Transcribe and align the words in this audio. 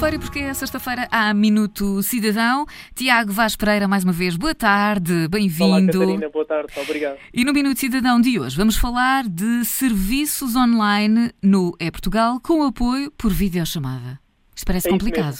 sexta-feira, 0.00 0.18
porque 0.18 0.38
é 0.38 0.54
sexta-feira 0.54 1.08
há 1.10 1.34
Minuto 1.34 2.02
Cidadão. 2.02 2.64
Tiago 2.94 3.32
Vaz 3.32 3.54
Pereira, 3.54 3.86
mais 3.86 4.02
uma 4.02 4.12
vez, 4.12 4.34
boa 4.34 4.54
tarde, 4.54 5.12
Olá, 5.12 5.28
bem-vindo. 5.28 5.92
Catarina, 5.92 6.28
boa 6.30 6.44
tarde, 6.44 6.72
obrigado. 6.80 7.18
E 7.34 7.44
no 7.44 7.52
Minuto 7.52 7.78
Cidadão 7.78 8.18
de 8.18 8.40
hoje 8.40 8.56
vamos 8.56 8.76
falar 8.76 9.28
de 9.28 9.64
serviços 9.64 10.56
online 10.56 11.32
no 11.42 11.76
É 11.78 11.90
Portugal 11.90 12.40
com 12.40 12.62
apoio 12.62 13.10
por 13.10 13.30
videochamada. 13.30 14.19
Isto 14.60 14.66
parece 14.66 14.88
É 14.88 14.90
complicado. 14.90 15.36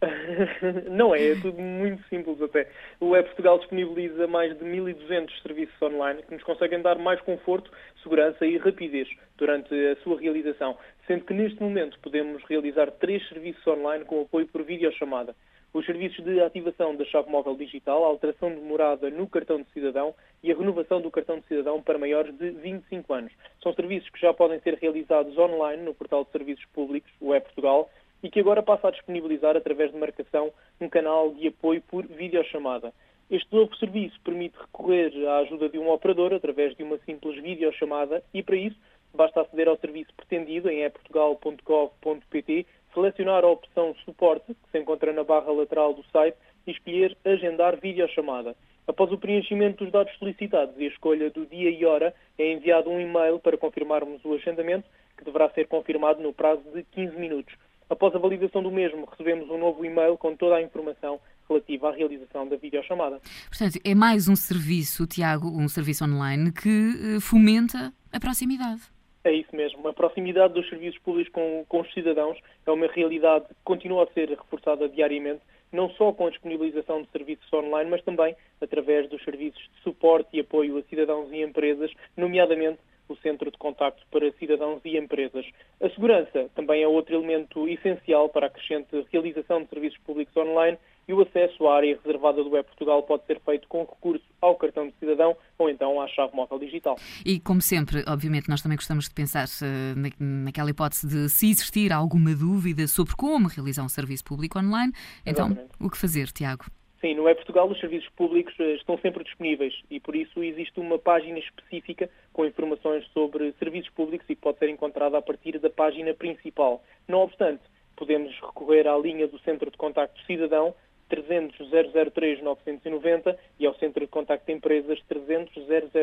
Não 0.90 1.14
é, 1.14 1.32
é 1.32 1.34
tudo 1.40 1.60
muito 1.60 2.02
simples 2.08 2.40
até. 2.40 2.68
O 2.98 3.08
Web 3.08 3.26
Portugal 3.28 3.58
disponibiliza 3.58 4.26
mais 4.26 4.56
de 4.58 4.64
1.200 4.64 5.30
serviços 5.42 5.82
online 5.82 6.22
que 6.22 6.32
nos 6.32 6.42
conseguem 6.42 6.80
dar 6.80 6.98
mais 6.98 7.20
conforto, 7.20 7.70
segurança 8.02 8.46
e 8.46 8.56
rapidez 8.56 9.08
durante 9.36 9.74
a 9.74 9.96
sua 9.96 10.18
realização, 10.18 10.76
sendo 11.06 11.24
que 11.24 11.34
neste 11.34 11.62
momento 11.62 11.98
podemos 12.00 12.42
realizar 12.44 12.90
três 12.92 13.26
serviços 13.28 13.66
online 13.66 14.06
com 14.06 14.22
apoio 14.22 14.46
por 14.46 14.62
videochamada. 14.62 15.34
Os 15.74 15.84
serviços 15.84 16.24
de 16.24 16.40
ativação 16.40 16.96
da 16.96 17.04
chave 17.04 17.28
móvel 17.28 17.56
digital, 17.56 18.04
a 18.04 18.08
alteração 18.08 18.54
de 18.54 18.60
morada 18.62 19.10
no 19.10 19.26
cartão 19.26 19.60
de 19.60 19.70
cidadão 19.72 20.14
e 20.42 20.50
a 20.50 20.56
renovação 20.56 21.02
do 21.02 21.10
cartão 21.10 21.38
de 21.40 21.46
cidadão 21.46 21.82
para 21.82 21.98
maiores 21.98 22.34
de 22.38 22.50
25 22.50 23.12
anos. 23.12 23.32
São 23.62 23.74
serviços 23.74 24.08
que 24.08 24.20
já 24.20 24.32
podem 24.32 24.58
ser 24.60 24.78
realizados 24.80 25.36
online 25.36 25.82
no 25.82 25.94
portal 25.94 26.24
de 26.24 26.30
serviços 26.30 26.64
públicos, 26.72 27.12
o 27.20 27.28
Web 27.28 27.44
Portugal, 27.44 27.90
e 28.22 28.30
que 28.30 28.40
agora 28.40 28.62
passa 28.62 28.88
a 28.88 28.90
disponibilizar, 28.90 29.56
através 29.56 29.92
de 29.92 29.98
marcação, 29.98 30.52
um 30.80 30.88
canal 30.88 31.32
de 31.34 31.48
apoio 31.48 31.82
por 31.82 32.06
videochamada. 32.06 32.92
Este 33.30 33.52
novo 33.52 33.74
serviço 33.76 34.20
permite 34.22 34.56
recorrer 34.56 35.12
à 35.28 35.38
ajuda 35.38 35.68
de 35.68 35.78
um 35.78 35.90
operador 35.90 36.32
através 36.32 36.76
de 36.76 36.82
uma 36.82 36.98
simples 36.98 37.42
videochamada 37.42 38.22
e, 38.32 38.42
para 38.42 38.56
isso, 38.56 38.76
basta 39.12 39.40
aceder 39.40 39.68
ao 39.68 39.76
serviço 39.78 40.14
pretendido 40.16 40.70
em 40.70 40.82
eportugal.gov.pt, 40.84 42.66
selecionar 42.94 43.44
a 43.44 43.48
opção 43.48 43.94
Suporte, 44.04 44.54
que 44.54 44.70
se 44.70 44.78
encontra 44.78 45.12
na 45.12 45.24
barra 45.24 45.50
lateral 45.50 45.92
do 45.92 46.04
site, 46.04 46.36
e 46.66 46.70
escolher 46.72 47.16
Agendar 47.24 47.76
videochamada. 47.80 48.56
Após 48.86 49.10
o 49.10 49.18
preenchimento 49.18 49.82
dos 49.82 49.92
dados 49.92 50.16
solicitados 50.18 50.74
e 50.78 50.84
a 50.84 50.88
escolha 50.88 51.28
do 51.30 51.44
dia 51.46 51.70
e 51.70 51.84
hora, 51.84 52.14
é 52.38 52.52
enviado 52.52 52.88
um 52.88 53.00
e-mail 53.00 53.40
para 53.40 53.58
confirmarmos 53.58 54.24
o 54.24 54.34
agendamento, 54.34 54.88
que 55.16 55.24
deverá 55.24 55.50
ser 55.50 55.66
confirmado 55.66 56.22
no 56.22 56.32
prazo 56.32 56.62
de 56.72 56.84
15 56.84 57.16
minutos. 57.16 57.54
Após 57.88 58.12
a 58.14 58.18
validação 58.18 58.62
do 58.62 58.70
mesmo, 58.70 59.06
recebemos 59.06 59.48
um 59.48 59.58
novo 59.58 59.84
e-mail 59.84 60.18
com 60.18 60.34
toda 60.34 60.56
a 60.56 60.62
informação 60.62 61.20
relativa 61.48 61.88
à 61.88 61.92
realização 61.92 62.48
da 62.48 62.56
videochamada. 62.56 63.20
Portanto, 63.48 63.78
é 63.84 63.94
mais 63.94 64.28
um 64.28 64.34
serviço, 64.34 65.06
Tiago, 65.06 65.48
um 65.48 65.68
serviço 65.68 66.04
online 66.04 66.50
que 66.50 66.68
eh, 66.68 67.20
fomenta 67.20 67.92
a 68.12 68.18
proximidade. 68.18 68.82
É 69.22 69.32
isso 69.32 69.54
mesmo. 69.54 69.86
A 69.86 69.92
proximidade 69.92 70.54
dos 70.54 70.68
serviços 70.68 71.00
públicos 71.00 71.32
com, 71.32 71.64
com 71.68 71.80
os 71.80 71.92
cidadãos 71.92 72.38
é 72.66 72.70
uma 72.70 72.88
realidade 72.88 73.46
que 73.46 73.54
continua 73.64 74.02
a 74.02 74.12
ser 74.12 74.30
reforçada 74.30 74.88
diariamente, 74.88 75.42
não 75.72 75.88
só 75.90 76.12
com 76.12 76.26
a 76.26 76.30
disponibilização 76.30 77.02
de 77.02 77.08
serviços 77.10 77.52
online, 77.52 77.88
mas 77.88 78.02
também 78.02 78.34
através 78.60 79.08
dos 79.08 79.22
serviços 79.22 79.60
de 79.60 79.82
suporte 79.82 80.28
e 80.32 80.40
apoio 80.40 80.78
a 80.78 80.82
cidadãos 80.82 81.30
e 81.32 81.40
empresas, 81.40 81.92
nomeadamente 82.16 82.78
o 83.08 83.16
Centro 83.16 83.50
de 83.50 83.58
Contacto 83.58 84.04
para 84.10 84.30
Cidadãos 84.32 84.80
e 84.84 84.96
Empresas. 84.98 85.46
A 85.80 85.88
segurança 85.90 86.50
também 86.54 86.82
é 86.82 86.88
outro 86.88 87.14
elemento 87.14 87.68
essencial 87.68 88.28
para 88.28 88.46
a 88.46 88.50
crescente 88.50 89.06
realização 89.12 89.62
de 89.62 89.68
serviços 89.68 89.98
públicos 89.98 90.36
online 90.36 90.76
e 91.08 91.12
o 91.12 91.20
acesso 91.22 91.68
à 91.68 91.76
área 91.76 91.96
reservada 92.02 92.42
do 92.42 92.56
E-Portugal 92.56 93.00
pode 93.04 93.24
ser 93.26 93.40
feito 93.40 93.68
com 93.68 93.80
recurso 93.84 94.24
ao 94.40 94.56
cartão 94.56 94.88
de 94.88 94.94
cidadão 94.98 95.36
ou 95.56 95.70
então 95.70 96.00
à 96.00 96.08
chave 96.08 96.34
móvel 96.34 96.58
digital. 96.58 96.96
E, 97.24 97.38
como 97.38 97.62
sempre, 97.62 98.02
obviamente, 98.08 98.48
nós 98.48 98.60
também 98.60 98.76
gostamos 98.76 99.08
de 99.08 99.14
pensar 99.14 99.44
eh, 99.62 99.94
na- 99.94 100.42
naquela 100.46 100.68
hipótese 100.70 101.06
de 101.06 101.28
se 101.28 101.48
existir 101.50 101.92
alguma 101.92 102.34
dúvida 102.34 102.88
sobre 102.88 103.14
como 103.14 103.46
realizar 103.46 103.84
um 103.84 103.88
serviço 103.88 104.24
público 104.24 104.58
online, 104.58 104.92
então, 105.24 105.46
Exatamente. 105.46 105.74
o 105.80 105.88
que 105.88 105.96
fazer, 105.96 106.26
Tiago? 106.32 106.64
Sim, 107.00 107.14
no 107.14 107.28
E-Portugal 107.28 107.68
os 107.68 107.78
serviços 107.78 108.08
públicos 108.10 108.54
eh, 108.58 108.74
estão 108.74 108.98
sempre 108.98 109.22
disponíveis 109.22 109.74
e 109.90 110.00
por 110.00 110.16
isso 110.16 110.42
existe 110.42 110.80
uma 110.80 110.98
página 110.98 111.38
específica 111.38 112.08
com 112.32 112.46
informações 112.46 113.06
sobre 113.08 113.52
serviços 113.58 113.90
públicos 113.90 114.26
e 114.30 114.34
pode 114.34 114.58
ser 114.58 114.70
encontrada 114.70 115.18
a 115.18 115.22
partir 115.22 115.58
da 115.58 115.68
página 115.68 116.14
principal. 116.14 116.82
Não 117.06 117.18
obstante, 117.18 117.62
podemos 117.96 118.34
recorrer 118.40 118.88
à 118.88 118.96
linha 118.96 119.28
do 119.28 119.38
Centro 119.40 119.70
de 119.70 119.76
Contacto 119.76 120.20
Cidadão 120.26 120.74
300 121.08 121.68
003 122.12 122.42
990 122.42 123.38
e 123.60 123.66
ao 123.66 123.74
Centro 123.76 124.00
de 124.00 124.10
Contacto 124.10 124.46
de 124.46 124.52
Empresas 124.52 124.98
300 125.06 125.54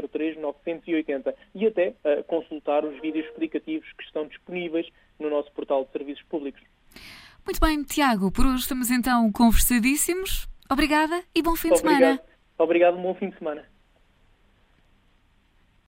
003 0.10 0.38
980 0.38 1.36
e 1.56 1.68
até 1.68 1.96
eh, 2.04 2.24
consultar 2.24 2.86
os 2.86 3.02
vídeos 3.02 3.26
explicativos 3.26 3.92
que 3.94 4.04
estão 4.04 4.28
disponíveis 4.28 4.88
no 5.20 5.30
nosso 5.30 5.52
portal 5.54 5.86
de 5.86 5.92
serviços 5.92 6.24
públicos. 6.26 6.62
Muito 7.46 7.60
bem, 7.60 7.84
Tiago, 7.84 8.32
por 8.32 8.46
hoje 8.46 8.60
estamos 8.60 8.90
então 8.90 9.30
conversadíssimos. 9.32 10.53
Obrigada 10.70 11.24
e 11.36 11.42
bom 11.42 11.56
fim 11.56 11.70
de 11.70 11.80
semana. 11.80 11.98
Obrigado. 11.98 12.30
Obrigado, 12.58 12.98
um 12.98 13.02
bom 13.02 13.16
fim 13.16 13.30
de 13.30 13.38
semana. 13.38 13.66